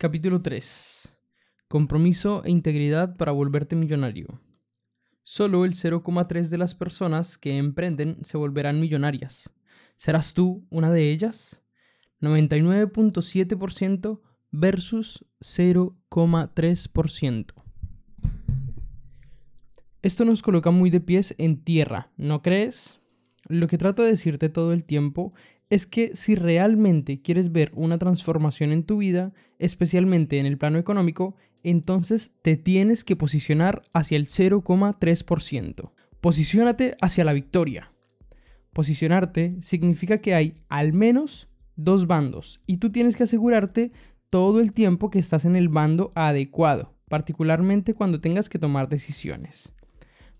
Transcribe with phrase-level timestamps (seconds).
[0.00, 1.18] Capítulo 3.
[1.66, 4.40] Compromiso e integridad para volverte millonario.
[5.24, 9.52] Solo el 0,3 de las personas que emprenden se volverán millonarias.
[9.96, 11.64] ¿Serás tú una de ellas?
[12.20, 14.20] 99.7%
[14.52, 17.54] versus 0,3%.
[20.02, 23.00] Esto nos coloca muy de pies en tierra, ¿no crees?
[23.48, 25.34] Lo que trato de decirte todo el tiempo
[25.70, 30.78] es que si realmente quieres ver una transformación en tu vida, especialmente en el plano
[30.78, 35.92] económico, entonces te tienes que posicionar hacia el 0,3%.
[36.20, 37.92] Posiciónate hacia la victoria.
[38.72, 43.92] Posicionarte significa que hay al menos dos bandos y tú tienes que asegurarte
[44.30, 49.72] todo el tiempo que estás en el bando adecuado, particularmente cuando tengas que tomar decisiones.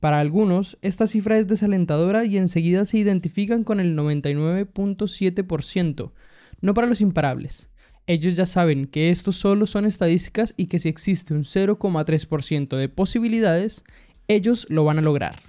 [0.01, 6.13] Para algunos, esta cifra es desalentadora y enseguida se identifican con el 99.7%,
[6.61, 7.71] no para los imparables.
[8.07, 12.89] Ellos ya saben que estos solo son estadísticas y que si existe un 0,3% de
[12.89, 13.85] posibilidades,
[14.29, 15.41] ellos lo van a lograr.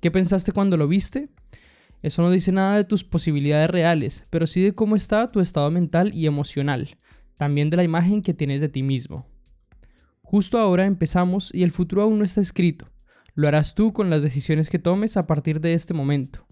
[0.00, 1.28] ¿Qué pensaste cuando lo viste?
[2.02, 5.70] Eso no dice nada de tus posibilidades reales, pero sí de cómo está tu estado
[5.70, 6.96] mental y emocional,
[7.36, 9.26] también de la imagen que tienes de ti mismo.
[10.22, 12.91] Justo ahora empezamos y el futuro aún no está escrito.
[13.34, 16.46] Lo harás tú con las decisiones que tomes a partir de este momento.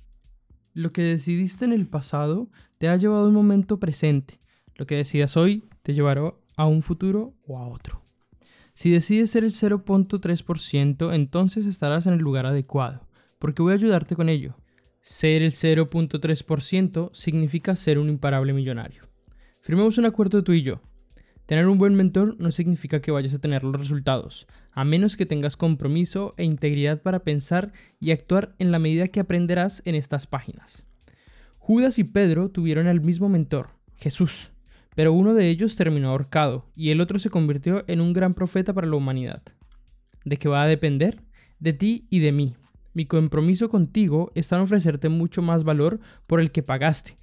[0.72, 4.40] Lo que decidiste en el pasado te ha llevado a un momento presente.
[4.76, 8.02] Lo que decidas hoy te llevará a un futuro o a otro.
[8.72, 13.08] Si decides ser el 0.3%, entonces estarás en el lugar adecuado,
[13.38, 14.56] porque voy a ayudarte con ello.
[15.02, 19.08] Ser el 0.3% significa ser un imparable millonario.
[19.60, 20.80] Firmemos un acuerdo tú y yo.
[21.50, 25.26] Tener un buen mentor no significa que vayas a tener los resultados, a menos que
[25.26, 30.28] tengas compromiso e integridad para pensar y actuar en la medida que aprenderás en estas
[30.28, 30.86] páginas.
[31.58, 34.52] Judas y Pedro tuvieron el mismo mentor, Jesús,
[34.94, 38.72] pero uno de ellos terminó ahorcado y el otro se convirtió en un gran profeta
[38.72, 39.42] para la humanidad.
[40.24, 41.20] ¿De qué va a depender?
[41.58, 42.54] De ti y de mí.
[42.94, 45.98] Mi compromiso contigo está en ofrecerte mucho más valor
[46.28, 47.18] por el que pagaste,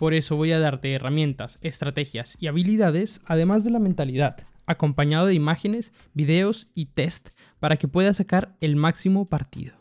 [0.00, 5.34] por eso voy a darte herramientas, estrategias y habilidades, además de la mentalidad, acompañado de
[5.34, 7.28] imágenes, videos y test
[7.58, 9.74] para que puedas sacar el máximo partido.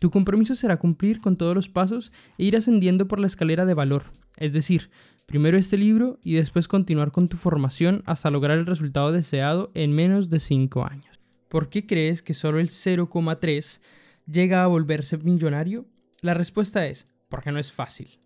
[0.00, 3.74] Tu compromiso será cumplir con todos los pasos e ir ascendiendo por la escalera de
[3.74, 4.06] valor,
[4.36, 4.90] es decir,
[5.24, 9.92] primero este libro y después continuar con tu formación hasta lograr el resultado deseado en
[9.92, 11.20] menos de 5 años.
[11.48, 13.80] ¿Por qué crees que solo el 0,3
[14.26, 15.86] llega a volverse millonario?
[16.22, 18.18] La respuesta es, porque no es fácil.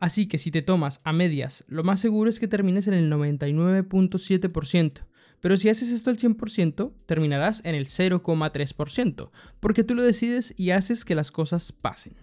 [0.00, 3.12] Así que si te tomas a medias, lo más seguro es que termines en el
[3.12, 5.02] 99.7%.
[5.40, 10.70] Pero si haces esto al 100%, terminarás en el 0,3%, porque tú lo decides y
[10.70, 12.16] haces que las cosas pasen.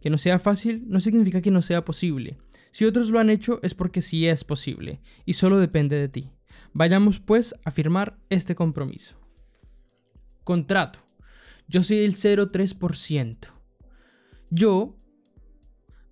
[0.00, 2.36] Que no sea fácil no significa que no sea posible.
[2.72, 6.30] Si otros lo han hecho es porque sí es posible, y solo depende de ti.
[6.72, 9.16] Vayamos pues a firmar este compromiso.
[10.42, 10.98] Contrato.
[11.68, 13.36] Yo soy el 0,3%.
[14.50, 14.96] Yo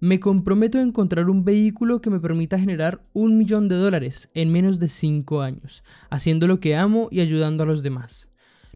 [0.03, 4.51] me comprometo a encontrar un vehículo que me permita generar un millón de dólares en
[4.51, 8.29] menos de 5 años, haciendo lo que amo y ayudando a los demás.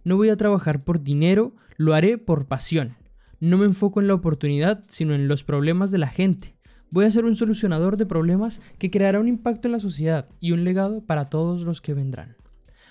[0.05, 2.95] No voy a trabajar por dinero, lo haré por pasión.
[3.41, 6.55] No me enfoco en la oportunidad, sino en los problemas de la gente.
[6.91, 10.53] Voy a ser un solucionador de problemas que creará un impacto en la sociedad y
[10.53, 12.37] un legado para todos los que vendrán.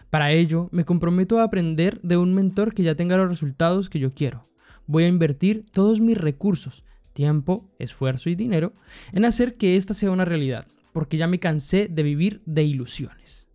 [0.10, 4.00] Para ello, me comprometo a aprender de un mentor que ya tenga los resultados que
[4.00, 4.50] yo quiero.
[4.88, 6.84] Voy a invertir todos mis recursos,
[7.16, 8.74] tiempo, esfuerzo y dinero
[9.14, 13.48] en hacer que esta sea una realidad, porque ya me cansé de vivir de ilusiones.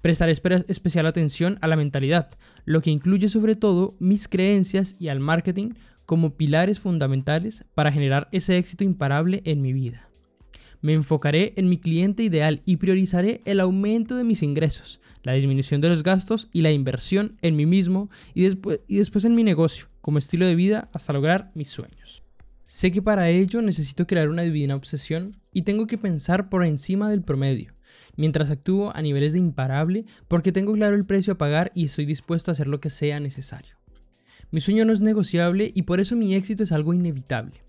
[0.00, 2.30] Prestaré especial atención a la mentalidad,
[2.64, 5.74] lo que incluye sobre todo mis creencias y al marketing
[6.06, 10.08] como pilares fundamentales para generar ese éxito imparable en mi vida.
[10.80, 15.80] Me enfocaré en mi cliente ideal y priorizaré el aumento de mis ingresos, la disminución
[15.80, 19.44] de los gastos y la inversión en mí mismo y, después, y después en mi
[19.44, 22.23] negocio como estilo de vida hasta lograr mis sueños.
[22.66, 27.10] Sé que para ello necesito crear una divina obsesión y tengo que pensar por encima
[27.10, 27.74] del promedio,
[28.16, 32.06] mientras actúo a niveles de imparable porque tengo claro el precio a pagar y estoy
[32.06, 33.76] dispuesto a hacer lo que sea necesario.
[34.50, 37.64] Mi sueño no es negociable y por eso mi éxito es algo inevitable.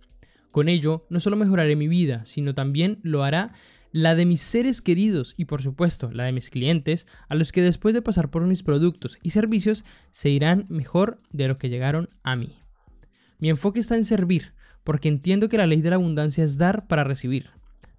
[0.51, 3.53] Con ello, no solo mejoraré mi vida, sino también lo hará
[3.91, 7.61] la de mis seres queridos y por supuesto la de mis clientes, a los que
[7.61, 12.09] después de pasar por mis productos y servicios se irán mejor de lo que llegaron
[12.23, 12.57] a mí.
[13.39, 14.53] Mi enfoque está en servir,
[14.85, 17.49] porque entiendo que la ley de la abundancia es dar para recibir.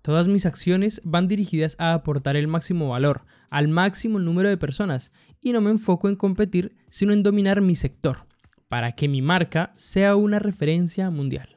[0.01, 5.11] Todas mis acciones van dirigidas a aportar el máximo valor al máximo número de personas
[5.41, 8.27] y no me enfoco en competir, sino en dominar mi sector,
[8.69, 11.57] para que mi marca sea una referencia mundial.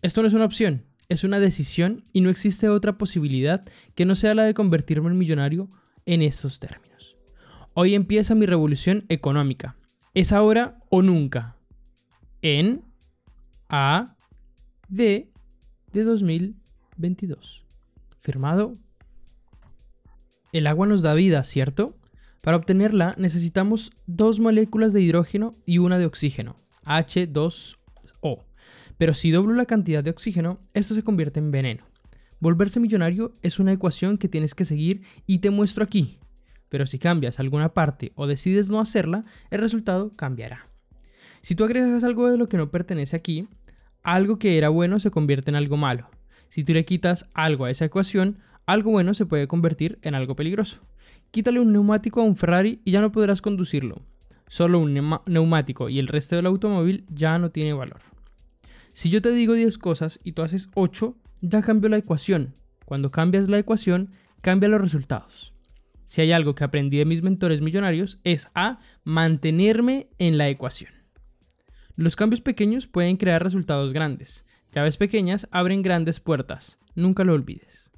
[0.00, 4.14] Esto no es una opción, es una decisión y no existe otra posibilidad que no
[4.14, 5.70] sea la de convertirme en millonario
[6.06, 7.16] en estos términos.
[7.74, 9.76] Hoy empieza mi revolución económica.
[10.14, 11.56] ¿Es ahora o nunca?
[12.40, 12.82] En
[13.68, 14.16] A
[14.88, 15.30] D
[15.92, 17.66] de 2022.
[18.20, 18.78] Firmado.
[20.50, 21.94] El agua nos da vida, ¿cierto?
[22.40, 26.56] Para obtenerla necesitamos dos moléculas de hidrógeno y una de oxígeno,
[26.86, 28.46] H2O.
[28.96, 31.84] Pero si doblo la cantidad de oxígeno, esto se convierte en veneno.
[32.40, 36.18] Volverse millonario es una ecuación que tienes que seguir y te muestro aquí.
[36.70, 40.66] Pero si cambias alguna parte o decides no hacerla, el resultado cambiará.
[41.42, 43.48] Si tú agregas algo de lo que no pertenece aquí,
[44.02, 46.08] algo que era bueno se convierte en algo malo.
[46.48, 50.36] Si tú le quitas algo a esa ecuación, algo bueno se puede convertir en algo
[50.36, 50.82] peligroso.
[51.30, 54.02] Quítale un neumático a un Ferrari y ya no podrás conducirlo.
[54.46, 54.94] Solo un
[55.26, 58.00] neumático y el resto del automóvil ya no tiene valor.
[58.92, 62.54] Si yo te digo 10 cosas y tú haces 8, ya cambió la ecuación.
[62.84, 64.10] Cuando cambias la ecuación,
[64.40, 65.52] cambia los resultados.
[66.04, 70.97] Si hay algo que aprendí de mis mentores millonarios es a mantenerme en la ecuación.
[71.98, 74.46] Los cambios pequeños pueden crear resultados grandes.
[74.72, 76.78] Llaves pequeñas abren grandes puertas.
[76.94, 77.90] Nunca lo olvides.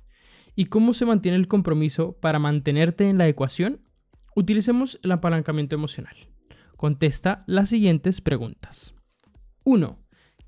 [0.56, 3.82] ¿Y cómo se mantiene el compromiso para mantenerte en la ecuación?
[4.34, 6.16] Utilicemos el apalancamiento emocional.
[6.78, 8.94] Contesta las siguientes preguntas.
[9.64, 9.98] 1.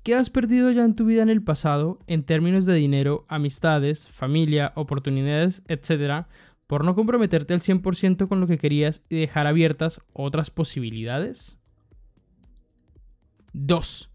[0.01, 4.07] ¿Qué has perdido ya en tu vida en el pasado en términos de dinero, amistades,
[4.09, 6.27] familia, oportunidades, etcétera,
[6.65, 11.59] por no comprometerte al 100% con lo que querías y dejar abiertas otras posibilidades?
[13.53, 14.11] 2.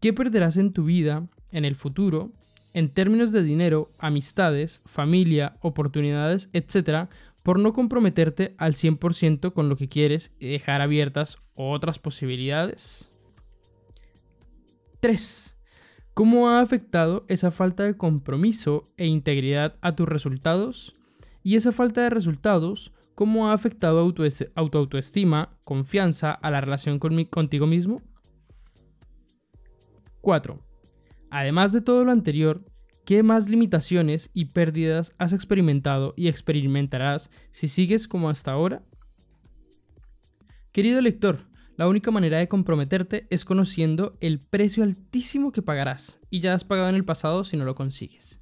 [0.00, 2.32] ¿Qué perderás en tu vida en el futuro
[2.74, 7.10] en términos de dinero, amistades, familia, oportunidades, etcétera,
[7.42, 13.10] por no comprometerte al 100% con lo que quieres y dejar abiertas otras posibilidades.
[15.00, 15.56] 3.
[16.14, 20.94] ¿Cómo ha afectado esa falta de compromiso e integridad a tus resultados?
[21.42, 27.66] Y esa falta de resultados, ¿cómo ha afectado a autoestima, confianza, a la relación contigo
[27.66, 28.02] mismo?
[30.22, 30.58] 4.
[31.30, 32.64] Además de todo lo anterior,
[33.04, 38.82] ¿qué más limitaciones y pérdidas has experimentado y experimentarás si sigues como hasta ahora?
[40.72, 41.40] Querido lector,
[41.76, 46.64] la única manera de comprometerte es conociendo el precio altísimo que pagarás y ya has
[46.64, 48.40] pagado en el pasado si no lo consigues.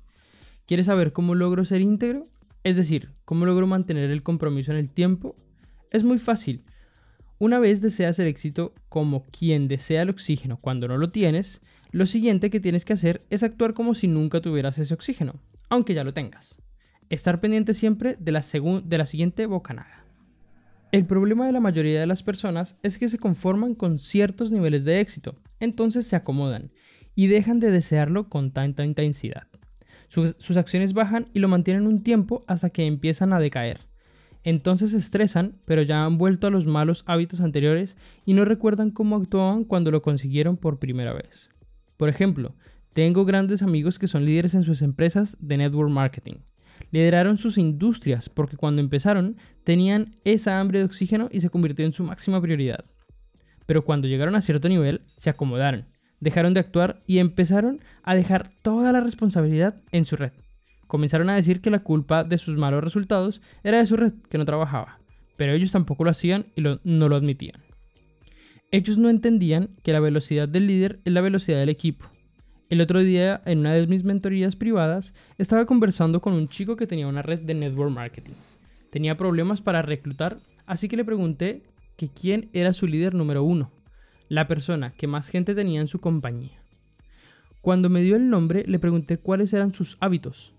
[0.66, 2.24] ¿Quieres saber cómo logro ser íntegro?
[2.62, 5.34] Es decir, cómo logro mantener el compromiso en el tiempo.
[5.90, 6.64] Es muy fácil.
[7.40, 12.04] Una vez deseas el éxito como quien desea el oxígeno cuando no lo tienes, lo
[12.04, 15.40] siguiente que tienes que hacer es actuar como si nunca tuvieras ese oxígeno,
[15.70, 16.58] aunque ya lo tengas.
[17.08, 20.04] Estar pendiente siempre de la, siguiente bocanada.
[20.92, 24.84] El problema de la mayoría de las personas es que se conforman con ciertos niveles
[24.84, 26.70] de éxito, entonces se acomodan
[27.14, 29.46] y dejan de desearlo con tanta intensidad.
[30.08, 33.89] Sus, sus acciones bajan y lo mantienen un tiempo hasta que empiezan a decaer.
[34.42, 38.90] Entonces se estresan, pero ya han vuelto a los malos hábitos anteriores y no recuerdan
[38.90, 41.50] cómo actuaban cuando lo consiguieron por primera vez.
[41.96, 42.54] Por ejemplo,
[42.94, 46.36] tengo grandes amigos que son líderes en sus empresas de network marketing.
[46.90, 51.92] Lideraron sus industrias porque cuando empezaron tenían esa hambre de oxígeno y se convirtió en
[51.92, 52.84] su máxima prioridad.
[53.66, 55.84] Pero cuando llegaron a cierto nivel, se acomodaron,
[56.18, 60.32] dejaron de actuar y empezaron a dejar toda la responsabilidad en su red.
[60.90, 64.38] Comenzaron a decir que la culpa de sus malos resultados era de su red, que
[64.38, 64.98] no trabajaba,
[65.36, 67.62] pero ellos tampoco lo hacían y no lo admitían.
[68.72, 72.06] Ellos no entendían que la velocidad del líder es la velocidad del equipo.
[72.70, 76.88] El otro día, en una de mis mentorías privadas, estaba conversando con un chico que
[76.88, 78.34] tenía una red de network marketing.
[78.90, 81.62] Tenía problemas para reclutar, así que le pregunté
[81.96, 83.70] que quién era su líder número uno,
[84.28, 86.64] la persona que más gente tenía en su compañía.
[87.60, 90.52] Cuando me dio el nombre, le pregunté cuáles eran sus hábitos.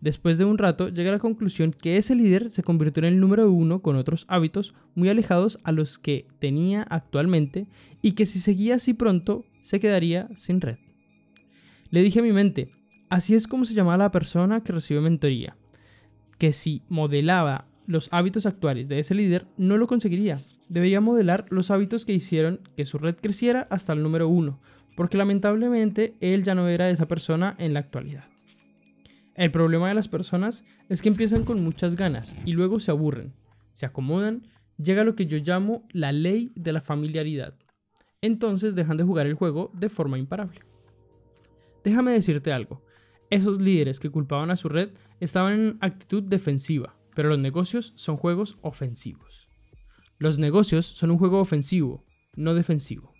[0.00, 3.20] Después de un rato, llegué a la conclusión que ese líder se convirtió en el
[3.20, 7.66] número uno con otros hábitos muy alejados a los que tenía actualmente
[8.02, 10.76] y que si seguía así pronto se quedaría sin red.
[11.90, 12.72] Le dije a mi mente,
[13.08, 15.56] así es como se llamaba la persona que recibe mentoría,
[16.38, 20.40] que si modelaba los hábitos actuales de ese líder no lo conseguiría.
[20.68, 24.60] Debería modelar los hábitos que hicieron que su red creciera hasta el número uno,
[24.96, 28.24] porque lamentablemente él ya no era esa persona en la actualidad.
[29.36, 33.34] El problema de las personas es que empiezan con muchas ganas y luego se aburren,
[33.74, 37.54] se acomodan, llega lo que yo llamo la ley de la familiaridad.
[38.22, 40.60] Entonces dejan de jugar el juego de forma imparable.
[41.84, 42.82] Déjame decirte algo,
[43.28, 44.88] esos líderes que culpaban a su red
[45.20, 49.50] estaban en actitud defensiva, pero los negocios son juegos ofensivos.
[50.18, 53.12] Los negocios son un juego ofensivo, no defensivo.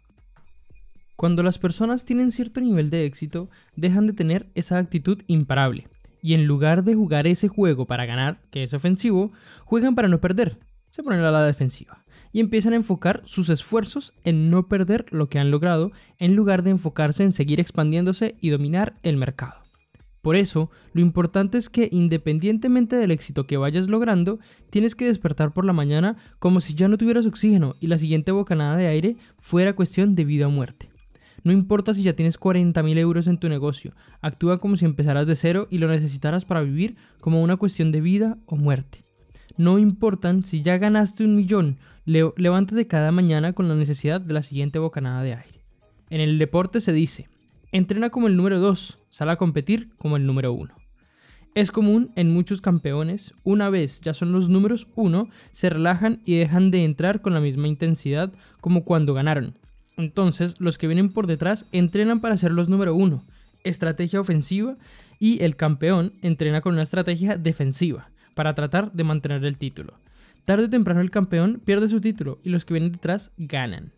[1.14, 5.88] Cuando las personas tienen cierto nivel de éxito, dejan de tener esa actitud imparable
[6.26, 9.30] y en lugar de jugar ese juego para ganar, que es ofensivo,
[9.64, 10.58] juegan para no perder.
[10.90, 15.28] se ponen a la defensiva y empiezan a enfocar sus esfuerzos en no perder lo
[15.28, 19.62] que han logrado en lugar de enfocarse en seguir expandiéndose y dominar el mercado.
[20.20, 24.40] Por eso, lo importante es que independientemente del éxito que vayas logrando,
[24.70, 28.32] tienes que despertar por la mañana como si ya no tuvieras oxígeno y la siguiente
[28.32, 30.90] bocanada de aire fuera cuestión de vida o muerte.
[31.46, 35.36] No importa si ya tienes 40.000 euros en tu negocio, actúa como si empezaras de
[35.36, 39.04] cero y lo necesitaras para vivir como una cuestión de vida o muerte.
[39.56, 44.42] No importan si ya ganaste un millón, levántate cada mañana con la necesidad de la
[44.42, 45.62] siguiente bocanada de aire.
[46.10, 47.28] En el deporte se dice,
[47.70, 50.74] entrena como el número 2, sale a competir como el número 1.
[51.54, 56.34] Es común en muchos campeones, una vez ya son los números 1, se relajan y
[56.34, 59.56] dejan de entrar con la misma intensidad como cuando ganaron.
[59.96, 63.24] Entonces, los que vienen por detrás entrenan para ser los número 1,
[63.64, 64.76] estrategia ofensiva,
[65.18, 69.94] y el campeón entrena con una estrategia defensiva, para tratar de mantener el título.
[70.44, 73.92] Tarde o temprano el campeón pierde su título y los que vienen detrás ganan.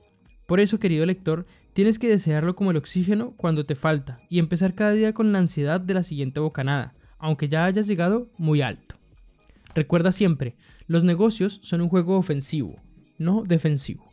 [0.47, 4.75] Por eso, querido lector, tienes que desearlo como el oxígeno cuando te falta y empezar
[4.75, 8.95] cada día con la ansiedad de la siguiente bocanada, aunque ya hayas llegado muy alto.
[9.75, 12.77] Recuerda siempre, los negocios son un juego ofensivo,
[13.19, 14.08] no defensivo.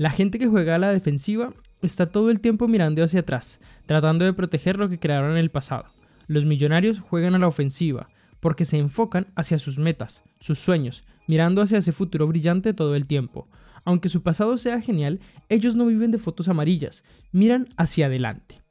[0.00, 1.52] La gente que juega a la defensiva
[1.82, 5.50] está todo el tiempo mirando hacia atrás, tratando de proteger lo que crearon en el
[5.50, 5.84] pasado.
[6.26, 8.08] Los millonarios juegan a la ofensiva,
[8.40, 13.04] porque se enfocan hacia sus metas, sus sueños, mirando hacia ese futuro brillante todo el
[13.04, 13.46] tiempo,
[13.84, 18.62] aunque su pasado sea genial, ellos no viven de fotos amarillas, miran hacia adelante.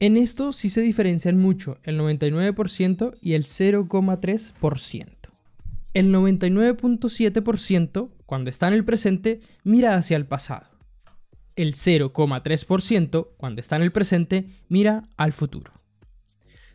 [0.00, 5.06] En esto sí se diferencian mucho el 99% y el 0,3%.
[5.94, 10.66] El 99.7% cuando está en el presente mira hacia el pasado.
[11.56, 15.72] El 0,3% cuando está en el presente mira al futuro.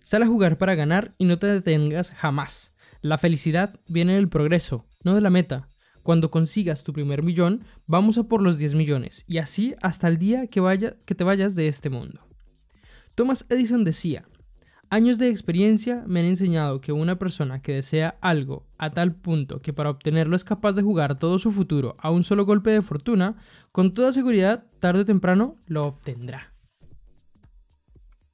[0.02, 2.74] Sal a jugar para ganar y no te detengas jamás.
[3.02, 5.70] La felicidad viene del progreso, no de la meta.
[6.02, 10.18] Cuando consigas tu primer millón, vamos a por los 10 millones, y así hasta el
[10.18, 12.28] día que, que te vayas de este mundo.
[13.14, 14.26] Thomas Edison decía,
[14.94, 19.60] Años de experiencia me han enseñado que una persona que desea algo a tal punto
[19.60, 22.84] que para obtenerlo es capaz de jugar todo su futuro a un solo golpe de
[22.84, 23.38] fortuna,
[23.72, 26.54] con toda seguridad, tarde o temprano, lo obtendrá.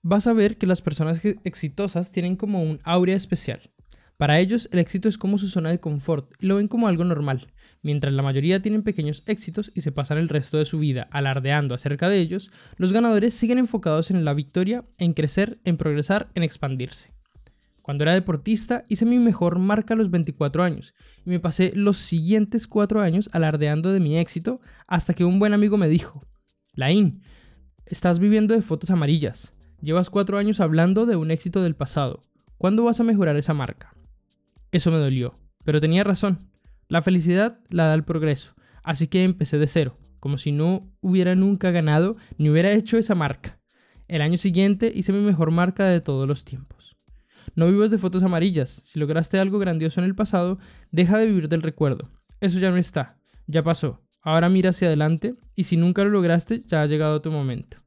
[0.01, 3.72] Vas a ver que las personas exitosas tienen como un áurea especial.
[4.18, 7.06] Para ellos el éxito es como su zona de confort y lo ven como algo
[7.06, 7.54] normal.
[7.82, 11.76] Mientras la mayoría tienen pequeños éxitos y se pasan el resto de su vida alardeando
[11.76, 16.44] acerca de ellos, los ganadores siguen enfocados en la victoria, en crecer, en progresar, en
[16.44, 17.14] expandirse.
[17.82, 20.94] Cuando era deportista hice mi mejor marca a los 24 años
[21.26, 25.54] y me pasé los siguientes 4 años alardeando de mi éxito hasta que un buen
[25.54, 26.28] amigo me dijo,
[26.74, 27.24] Laín,
[27.86, 32.22] estás viviendo de fotos amarillas, llevas 4 años hablando de un éxito del pasado,
[32.58, 33.96] ¿cuándo vas a mejorar esa marca?
[34.72, 36.49] Eso me dolió, pero tenía razón.
[36.89, 41.36] La felicidad la da el progreso, así que empecé de cero, como si no hubiera
[41.36, 43.60] nunca ganado ni hubiera hecho esa marca.
[44.08, 46.98] El año siguiente hice mi mejor marca de todos los tiempos.
[47.53, 48.72] No vivas de fotos amarillas.
[48.72, 50.58] Si lograste algo grandioso en el pasado,
[50.89, 52.10] deja de vivir del recuerdo.
[52.41, 54.01] Eso ya no está, ya pasó.
[54.24, 57.77] Ahora mira hacia adelante y si nunca lo lograste, ya ha llegado tu momento.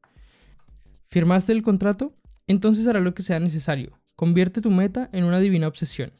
[1.06, 2.14] ¿Firmaste el contrato?
[2.46, 3.98] Entonces hará lo que sea necesario.
[4.14, 6.12] Convierte tu meta en una divina obsesión.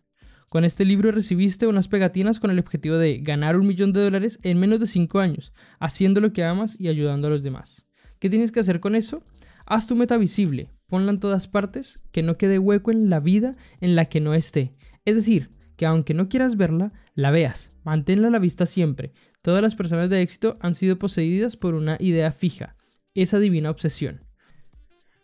[0.53, 4.39] Con este libro recibiste unas pegatinas con el objetivo de ganar un millón de dólares
[4.43, 7.87] en menos de 5 años, haciendo lo que amas y ayudando a los demás.
[8.19, 9.25] ¿Qué tienes que hacer con eso?
[9.65, 13.57] Haz tu meta visible, ponla en todas partes, que no quede hueco en la vida
[13.81, 14.75] en la que no esté.
[15.07, 19.15] Es decir, que aunque no quieras verla, la veas, manténla a la vista siempre.
[19.41, 22.77] Todas las personas de éxito han sido poseídas por una idea fija,
[23.15, 24.27] esa divina obsesión.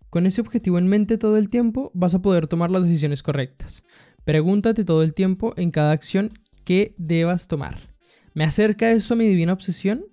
[0.08, 3.84] Con ese objetivo en mente todo el tiempo vas a poder tomar las decisiones correctas.
[4.28, 7.78] Pregúntate todo el tiempo en cada acción que debas tomar.
[8.34, 10.04] ¿Me acerca esto a mi divina obsesión?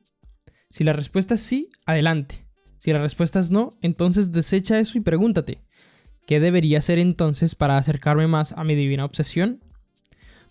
[0.70, 2.48] Si la respuesta es sí, adelante.
[2.78, 5.66] Si la respuesta es no, entonces desecha eso y pregúntate,
[6.26, 9.62] ¿qué debería hacer entonces para acercarme más a mi divina obsesión?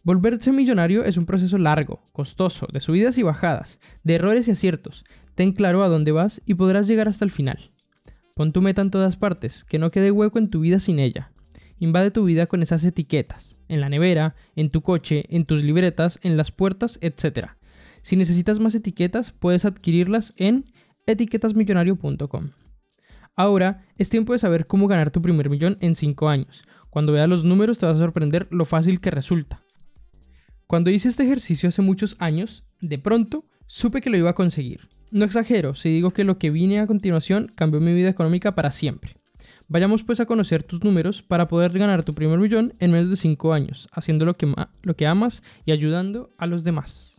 [0.02, 5.06] Volverse millonario es un proceso largo, costoso, de subidas y bajadas, de errores y aciertos.
[5.34, 7.70] Ten claro a dónde vas y podrás llegar hasta el final.
[8.34, 11.30] Pon tu meta en todas partes, que no quede hueco en tu vida sin ella.
[11.84, 16.18] Invade tu vida con esas etiquetas, en la nevera, en tu coche, en tus libretas,
[16.22, 17.48] en las puertas, etc.
[18.00, 20.64] Si necesitas más etiquetas, puedes adquirirlas en
[21.06, 22.52] etiquetasmillonario.com.
[23.36, 26.64] Ahora es tiempo de saber cómo ganar tu primer millón en 5 años.
[26.88, 29.62] Cuando veas los números te vas a sorprender lo fácil que resulta.
[30.66, 34.88] Cuando hice este ejercicio hace muchos años, de pronto supe que lo iba a conseguir.
[35.10, 38.70] No exagero si digo que lo que vine a continuación cambió mi vida económica para
[38.70, 39.16] siempre.
[39.68, 43.16] Vayamos pues a conocer tus números para poder ganar tu primer millón en menos de
[43.16, 44.52] 5 años, haciendo lo que,
[44.82, 47.13] lo que amas y ayudando a los demás.